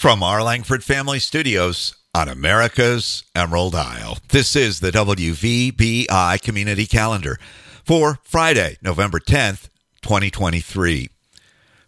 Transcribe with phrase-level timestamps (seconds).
[0.00, 7.38] From our Langford Family Studios on America's Emerald Isle, this is the WVBI Community Calendar
[7.84, 9.68] for Friday, November 10th,
[10.00, 11.10] 2023.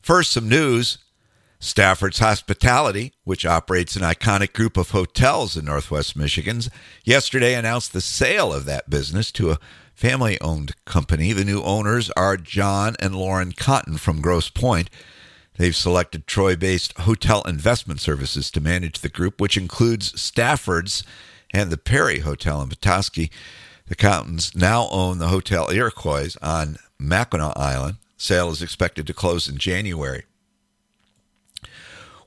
[0.02, 0.98] First, some news.
[1.58, 6.60] Stafford's Hospitality, which operates an iconic group of hotels in Northwest Michigan,
[7.04, 9.58] yesterday announced the sale of that business to a
[9.94, 11.32] family owned company.
[11.32, 14.90] The new owners are John and Lauren Cotton from Grosse Pointe.
[15.57, 21.05] They've selected Troy based Hotel Investment Services to manage the group, which includes Stafford's
[21.52, 23.30] and the Perry Hotel in Petoskey.
[23.87, 27.96] The Cottons now own the Hotel Iroquois on Mackinac Island.
[28.16, 30.24] Sale is expected to close in January.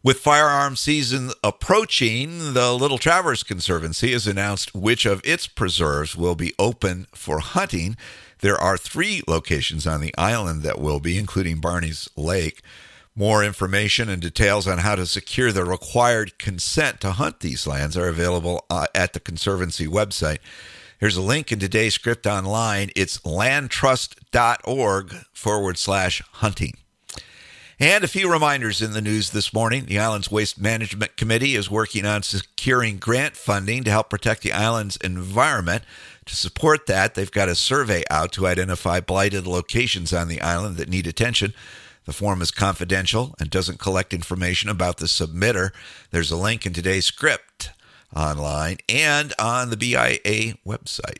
[0.03, 6.35] With firearm season approaching, the Little Traverse Conservancy has announced which of its preserves will
[6.35, 7.97] be open for hunting.
[8.41, 12.61] There are three locations on the island that will be, including Barney's Lake.
[13.17, 17.95] More information and details on how to secure the required consent to hunt these lands
[17.95, 20.39] are available uh, at the Conservancy website.
[20.99, 22.89] Here's a link in today's script online.
[22.93, 26.73] It's landtrust.org forward slash hunting.
[27.79, 29.85] And a few reminders in the news this morning.
[29.85, 34.51] The island's Waste Management Committee is working on securing grant funding to help protect the
[34.51, 35.83] island's environment.
[36.25, 40.75] To support that, they've got a survey out to identify blighted locations on the island
[40.77, 41.53] that need attention.
[42.05, 45.71] The form is confidential and doesn't collect information about the submitter.
[46.11, 47.71] There's a link in today's script
[48.15, 51.19] online and on the BIA website.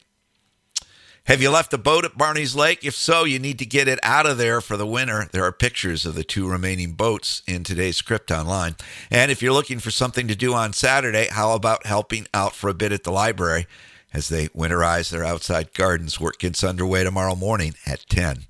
[1.26, 2.86] Have you left a boat at Barney's Lake?
[2.86, 5.28] If so, you need to get it out of there for the winter.
[5.32, 8.76] There are pictures of the two remaining boats in today's script online.
[9.10, 12.70] And if you're looking for something to do on Saturday, how about helping out for
[12.70, 13.66] a bit at the library
[14.14, 16.20] as they winterize their outside gardens?
[16.20, 18.46] Work gets underway tomorrow morning at 10.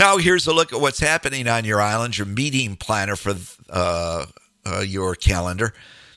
[0.00, 3.34] Now, here's a look at what's happening on your island, your meeting planner for
[3.68, 4.24] uh,
[4.64, 5.74] uh, your calendar.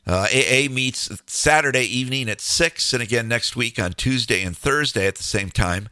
[0.08, 5.06] Uh, AA meets Saturday evening at 6, and again next week on Tuesday and Thursday
[5.06, 5.90] at the same time.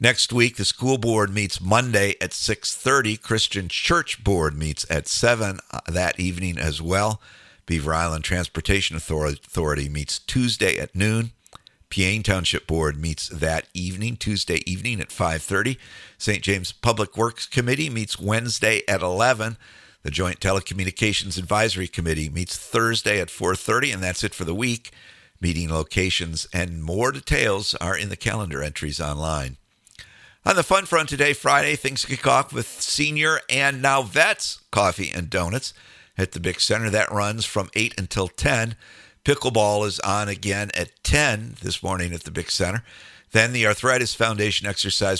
[0.00, 3.22] Next week, the school board meets Monday at 6.30.
[3.22, 7.20] Christian Church Board meets at 7 uh, that evening as well.
[7.66, 11.30] Beaver Island Transportation Authority meets Tuesday at noon.
[11.90, 15.78] Peaine Township Board meets that evening, Tuesday evening at 5:30.
[16.18, 16.42] St.
[16.42, 19.56] James Public Works Committee meets Wednesday at 11.
[20.02, 24.90] The Joint Telecommunications Advisory Committee meets Thursday at 4:30 and that's it for the week.
[25.40, 29.56] Meeting locations and more details are in the calendar entries online.
[30.44, 35.10] On the fun front today, Friday, things kick off with senior and now vets coffee
[35.10, 35.74] and donuts
[36.16, 36.90] at the Big Center.
[36.90, 38.74] That runs from 8 until 10.
[39.28, 42.82] Pickleball is on again at 10 this morning at the Big Center.
[43.32, 45.16] Then the Arthritis Foundation Exercise